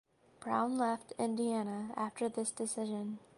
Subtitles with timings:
[0.39, 3.19] Brown left Indiana after this decision.